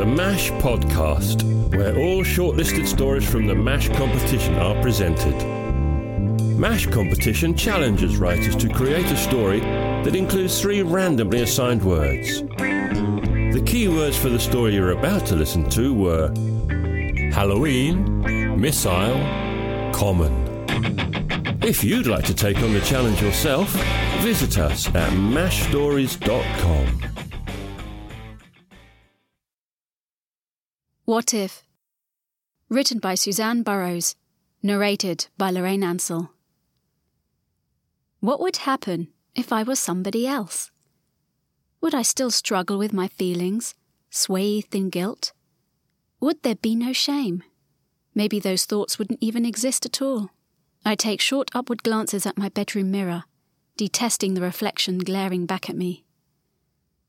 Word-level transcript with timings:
the 0.00 0.06
MASH 0.06 0.50
podcast, 0.52 1.42
where 1.76 1.94
all 1.98 2.24
shortlisted 2.24 2.86
stories 2.86 3.28
from 3.28 3.46
the 3.46 3.54
MASH 3.54 3.90
competition 3.90 4.54
are 4.54 4.80
presented. 4.80 5.34
MASH 6.58 6.86
competition 6.86 7.54
challenges 7.54 8.16
writers 8.16 8.56
to 8.56 8.70
create 8.70 9.04
a 9.12 9.16
story 9.18 9.60
that 9.60 10.16
includes 10.16 10.58
three 10.58 10.80
randomly 10.80 11.42
assigned 11.42 11.82
words. 11.82 12.40
The 12.40 13.62
key 13.66 13.88
words 13.88 14.16
for 14.16 14.30
the 14.30 14.40
story 14.40 14.72
you're 14.72 14.92
about 14.92 15.26
to 15.26 15.36
listen 15.36 15.68
to 15.68 15.92
were 15.92 16.28
Halloween, 17.34 18.58
missile, 18.58 19.20
common. 19.92 20.32
If 21.62 21.84
you'd 21.84 22.06
like 22.06 22.24
to 22.24 22.34
take 22.34 22.56
on 22.62 22.72
the 22.72 22.80
challenge 22.80 23.20
yourself, 23.20 23.68
visit 24.22 24.56
us 24.56 24.86
at 24.94 25.12
mashstories.com. 25.12 27.09
What 31.10 31.34
If? 31.34 31.64
Written 32.68 33.00
by 33.00 33.16
Suzanne 33.16 33.64
Burrows. 33.64 34.14
Narrated 34.62 35.26
by 35.36 35.50
Lorraine 35.50 35.82
Ansell. 35.82 36.30
What 38.20 38.38
would 38.38 38.58
happen 38.58 39.08
if 39.34 39.52
I 39.52 39.64
was 39.64 39.80
somebody 39.80 40.24
else? 40.24 40.70
Would 41.80 41.96
I 41.96 42.02
still 42.02 42.30
struggle 42.30 42.78
with 42.78 42.92
my 42.92 43.08
feelings, 43.08 43.74
swathed 44.08 44.72
in 44.72 44.88
guilt? 44.88 45.32
Would 46.20 46.44
there 46.44 46.54
be 46.54 46.76
no 46.76 46.92
shame? 46.92 47.42
Maybe 48.14 48.38
those 48.38 48.64
thoughts 48.64 48.96
wouldn't 48.96 49.20
even 49.20 49.44
exist 49.44 49.84
at 49.84 50.00
all. 50.00 50.30
I 50.84 50.94
take 50.94 51.20
short 51.20 51.50
upward 51.52 51.82
glances 51.82 52.24
at 52.24 52.38
my 52.38 52.50
bedroom 52.50 52.92
mirror, 52.92 53.24
detesting 53.76 54.34
the 54.34 54.42
reflection 54.42 54.98
glaring 54.98 55.44
back 55.44 55.68
at 55.68 55.74
me. 55.74 56.04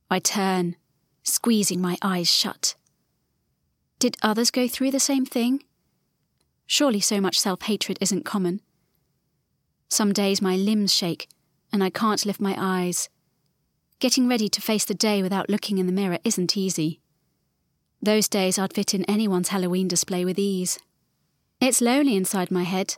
I 0.10 0.18
turn, 0.18 0.76
squeezing 1.22 1.80
my 1.80 2.00
eyes 2.02 2.34
shut. 2.34 2.74
Did 4.02 4.18
others 4.24 4.50
go 4.50 4.68
through 4.68 4.90
the 4.90 5.00
same 5.00 5.28
thing? 5.28 5.62
Surely 6.66 7.00
so 7.00 7.22
much 7.22 7.40
self 7.40 7.62
hatred 7.62 8.00
isn't 8.02 8.26
common. 8.26 8.60
Some 9.90 10.12
days 10.12 10.42
my 10.42 10.56
limbs 10.56 10.92
shake 10.92 11.30
and 11.72 11.84
I 11.84 11.92
can't 11.92 12.26
lift 12.26 12.42
my 12.42 12.56
eyes. 12.58 13.10
Getting 14.00 14.28
ready 14.28 14.50
to 14.50 14.60
face 14.60 14.86
the 14.86 14.96
day 14.96 15.22
without 15.22 15.52
looking 15.52 15.78
in 15.78 15.86
the 15.86 15.92
mirror 15.92 16.18
isn't 16.24 16.58
easy. 16.58 17.00
Those 18.02 18.28
days 18.28 18.58
I'd 18.58 18.74
fit 18.74 18.96
in 18.96 19.06
anyone's 19.06 19.50
Halloween 19.50 19.88
display 19.88 20.26
with 20.26 20.40
ease. 20.40 20.80
It's 21.60 21.80
lonely 21.80 22.16
inside 22.16 22.50
my 22.50 22.64
head, 22.64 22.96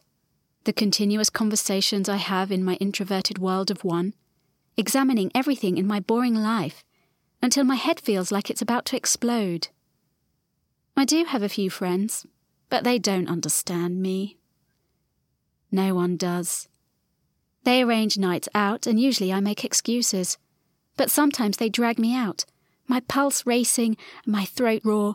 the 0.63 0.71
continuous 0.71 1.29
conversations 1.29 2.07
I 2.07 2.15
have 2.15 2.49
in 2.49 2.63
my 2.63 2.75
introverted 2.75 3.39
world 3.39 3.69
of 3.69 3.83
one, 3.83 4.13
examining 4.77 5.33
everything 5.35 5.77
in 5.77 5.85
my 5.85 5.99
boring 5.99 6.35
life 6.35 6.81
until 7.41 7.65
my 7.65 7.75
head 7.75 7.99
feels 7.99 8.31
like 8.31 8.49
it's 8.49 8.61
about 8.61 8.85
to 8.85 8.95
explode. 8.95 9.67
I 10.95 11.05
do 11.05 11.25
have 11.25 11.41
a 11.41 11.49
few 11.49 11.69
friends, 11.69 12.25
but 12.69 12.83
they 12.83 12.99
don't 12.99 13.30
understand 13.30 14.02
me. 14.02 14.38
No 15.72 15.95
one 15.95 16.17
does. 16.17 16.67
They 17.63 17.81
arrange 17.81 18.17
nights 18.17 18.47
out, 18.53 18.85
and 18.85 19.00
usually 19.00 19.33
I 19.33 19.39
make 19.39 19.66
excuses. 19.66 20.38
But 20.95 21.09
sometimes 21.09 21.58
they 21.58 21.69
drag 21.69 21.97
me 21.97 22.16
out, 22.16 22.45
my 22.88 23.00
pulse 23.00 23.45
racing, 23.45 23.97
my 24.25 24.45
throat 24.45 24.81
raw. 24.83 25.13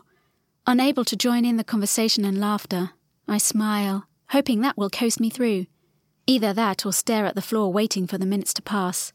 Unable 0.67 1.05
to 1.05 1.15
join 1.15 1.45
in 1.45 1.57
the 1.57 1.63
conversation 1.63 2.25
and 2.25 2.39
laughter, 2.39 2.91
I 3.27 3.37
smile, 3.37 4.07
hoping 4.29 4.61
that 4.61 4.77
will 4.77 4.89
coast 4.89 5.19
me 5.19 5.29
through. 5.29 5.67
Either 6.27 6.53
that 6.53 6.85
or 6.85 6.91
stare 6.91 7.25
at 7.25 7.35
the 7.35 7.41
floor 7.41 7.71
waiting 7.71 8.05
for 8.05 8.17
the 8.17 8.25
minutes 8.25 8.53
to 8.55 8.61
pass. 8.61 9.13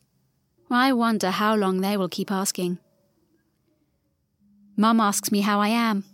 I 0.70 0.92
wonder 0.92 1.30
how 1.30 1.54
long 1.54 1.80
they 1.80 1.96
will 1.96 2.08
keep 2.08 2.32
asking. 2.32 2.78
Mum 4.76 4.98
asks 4.98 5.30
me 5.30 5.42
how 5.42 5.60
I 5.60 5.68
am. 5.68 6.04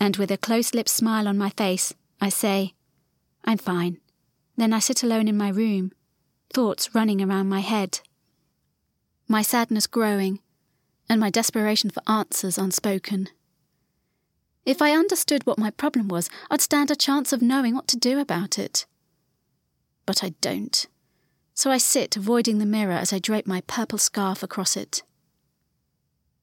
And 0.00 0.16
with 0.16 0.30
a 0.30 0.38
close 0.38 0.72
lipped 0.72 0.88
smile 0.88 1.28
on 1.28 1.36
my 1.36 1.50
face, 1.50 1.92
I 2.20 2.30
say, 2.30 2.74
I'm 3.44 3.58
fine. 3.58 3.98
Then 4.56 4.72
I 4.72 4.78
sit 4.78 5.02
alone 5.02 5.28
in 5.28 5.36
my 5.36 5.50
room, 5.50 5.92
thoughts 6.52 6.94
running 6.94 7.20
around 7.22 7.48
my 7.48 7.60
head. 7.60 8.00
My 9.28 9.42
sadness 9.42 9.86
growing, 9.86 10.40
and 11.08 11.20
my 11.20 11.28
desperation 11.28 11.90
for 11.90 12.02
answers 12.08 12.58
unspoken. 12.58 13.28
If 14.64 14.80
I 14.80 14.92
understood 14.92 15.46
what 15.46 15.58
my 15.58 15.70
problem 15.70 16.08
was, 16.08 16.30
I'd 16.50 16.60
stand 16.60 16.90
a 16.90 16.96
chance 16.96 17.32
of 17.32 17.42
knowing 17.42 17.74
what 17.74 17.88
to 17.88 17.96
do 17.96 18.18
about 18.18 18.58
it. 18.58 18.86
But 20.06 20.24
I 20.24 20.30
don't. 20.40 20.86
So 21.54 21.70
I 21.70 21.78
sit, 21.78 22.16
avoiding 22.16 22.58
the 22.58 22.66
mirror 22.66 22.92
as 22.92 23.12
I 23.12 23.18
drape 23.18 23.46
my 23.46 23.60
purple 23.62 23.98
scarf 23.98 24.42
across 24.42 24.76
it. 24.76 25.02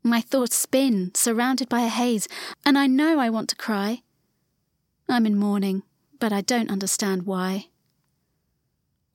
My 0.08 0.22
thoughts 0.22 0.56
spin, 0.56 1.12
surrounded 1.16 1.68
by 1.68 1.82
a 1.82 1.90
haze, 1.90 2.30
and 2.66 2.78
I 2.78 2.88
know 2.88 3.20
I 3.20 3.30
want 3.30 3.50
to 3.50 3.58
cry. 3.58 4.04
I'm 5.10 5.26
in 5.26 5.38
mourning, 5.38 5.84
but 6.18 6.32
I 6.32 6.40
don't 6.40 6.72
understand 6.72 7.24
why. 7.24 7.68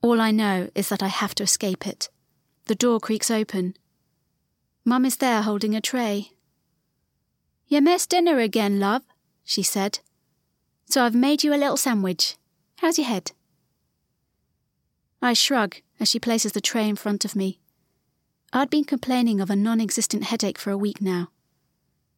All 0.03 0.21
I 0.21 0.29
know 0.29 0.69
is 0.75 0.89
that 0.89 1.01
I 1.01 1.07
have 1.07 1.33
to 1.35 1.43
escape 1.43 1.87
it. 1.87 2.09
The 2.65 2.75
door 2.75 2.99
creaks 2.99 3.31
open. 3.31 3.75
Mum 4.85 5.03
is 5.03 5.17
there 5.17 5.41
holding 5.41 5.75
a 5.75 5.81
tray. 5.81 6.33
You 7.67 7.81
missed 7.81 8.11
dinner 8.11 8.37
again, 8.37 8.79
love, 8.79 9.01
she 9.43 9.63
said. 9.63 9.97
So 10.85 11.03
I've 11.03 11.15
made 11.15 11.43
you 11.43 11.55
a 11.55 11.57
little 11.57 11.77
sandwich. 11.77 12.35
How's 12.77 12.99
your 12.99 13.07
head? 13.07 13.31
I 15.23 15.33
shrug 15.33 15.77
as 15.99 16.07
she 16.11 16.19
places 16.19 16.51
the 16.51 16.61
tray 16.61 16.87
in 16.87 16.97
front 16.97 17.25
of 17.25 17.35
me. 17.35 17.57
I'd 18.55 18.69
been 18.69 18.83
complaining 18.83 19.41
of 19.41 19.49
a 19.49 19.55
non 19.55 19.81
existent 19.81 20.25
headache 20.25 20.59
for 20.59 20.69
a 20.69 20.77
week 20.77 21.01
now. 21.01 21.29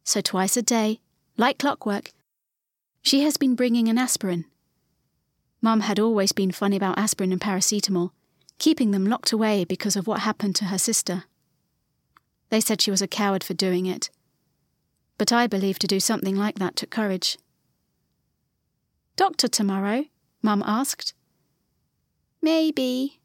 So 0.04 0.20
twice 0.20 0.54
a 0.58 0.62
day, 0.62 1.00
like 1.38 1.58
clockwork, 1.58 2.12
she 3.00 3.22
has 3.22 3.38
been 3.38 3.54
bringing 3.54 3.88
an 3.88 3.96
aspirin. 3.96 4.44
Mum 5.62 5.80
had 5.80 5.98
always 5.98 6.32
been 6.32 6.52
funny 6.52 6.76
about 6.76 6.98
aspirin 6.98 7.32
and 7.32 7.40
paracetamol, 7.40 8.10
keeping 8.58 8.90
them 8.90 9.06
locked 9.06 9.32
away 9.32 9.64
because 9.64 9.96
of 9.96 10.06
what 10.06 10.20
happened 10.20 10.54
to 10.56 10.66
her 10.66 10.76
sister. 10.76 11.24
They 12.50 12.60
said 12.60 12.82
she 12.82 12.90
was 12.90 13.00
a 13.00 13.08
coward 13.08 13.42
for 13.42 13.54
doing 13.54 13.86
it, 13.86 14.10
but 15.16 15.32
I 15.32 15.46
believe 15.46 15.78
to 15.78 15.86
do 15.86 16.00
something 16.00 16.36
like 16.36 16.58
that 16.58 16.76
took 16.76 16.90
courage. 16.90 17.38
Doctor 19.16 19.48
tomorrow? 19.48 20.04
Mum 20.42 20.62
asked. 20.66 21.14
Maybe. 22.42 23.20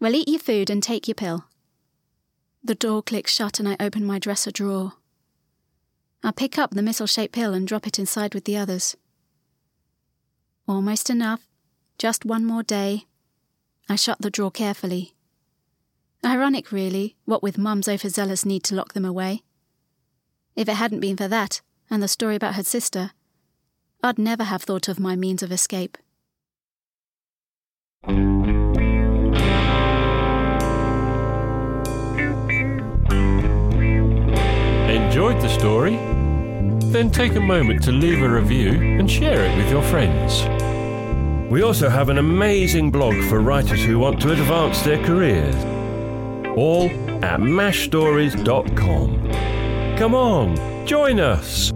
Well, 0.00 0.14
eat 0.14 0.28
your 0.28 0.40
food 0.40 0.70
and 0.70 0.82
take 0.82 1.06
your 1.06 1.14
pill. 1.14 1.44
The 2.64 2.74
door 2.74 3.02
clicks 3.02 3.32
shut 3.34 3.60
and 3.60 3.68
I 3.68 3.76
open 3.78 4.06
my 4.06 4.18
dresser 4.18 4.50
drawer. 4.50 4.94
I 6.22 6.30
pick 6.30 6.58
up 6.58 6.70
the 6.70 6.82
missile 6.82 7.06
shaped 7.06 7.34
pill 7.34 7.52
and 7.52 7.68
drop 7.68 7.86
it 7.86 7.98
inside 7.98 8.34
with 8.34 8.46
the 8.46 8.56
others. 8.56 8.96
Almost 10.66 11.10
enough. 11.10 11.46
Just 11.98 12.24
one 12.24 12.46
more 12.46 12.62
day. 12.62 13.04
I 13.86 13.96
shut 13.96 14.22
the 14.22 14.30
drawer 14.30 14.50
carefully. 14.50 15.12
Ironic, 16.24 16.72
really, 16.72 17.16
what 17.26 17.42
with 17.42 17.58
Mum's 17.58 17.86
overzealous 17.86 18.46
need 18.46 18.64
to 18.64 18.74
lock 18.74 18.94
them 18.94 19.04
away. 19.04 19.42
If 20.56 20.66
it 20.66 20.76
hadn't 20.76 21.00
been 21.00 21.18
for 21.18 21.28
that, 21.28 21.60
and 21.90 22.02
the 22.02 22.08
story 22.08 22.34
about 22.34 22.54
her 22.54 22.62
sister, 22.62 23.10
I'd 24.02 24.18
never 24.18 24.44
have 24.44 24.62
thought 24.62 24.88
of 24.88 24.98
my 24.98 25.16
means 25.16 25.42
of 25.42 25.52
escape. 25.52 25.98
Enjoyed 35.24 35.42
the 35.42 35.48
story? 35.48 35.96
Then 36.92 37.10
take 37.10 37.34
a 37.34 37.40
moment 37.40 37.82
to 37.84 37.92
leave 37.92 38.20
a 38.20 38.28
review 38.28 38.72
and 38.72 39.10
share 39.10 39.46
it 39.46 39.56
with 39.56 39.70
your 39.70 39.80
friends. 39.84 40.42
We 41.50 41.62
also 41.62 41.88
have 41.88 42.10
an 42.10 42.18
amazing 42.18 42.90
blog 42.90 43.14
for 43.30 43.40
writers 43.40 43.82
who 43.82 43.98
want 43.98 44.20
to 44.20 44.32
advance 44.32 44.82
their 44.82 45.02
careers. 45.02 45.54
All 46.58 46.90
at 47.24 47.40
mashstories.com. 47.40 49.96
Come 49.96 50.14
on, 50.14 50.86
join 50.86 51.18
us! 51.18 51.72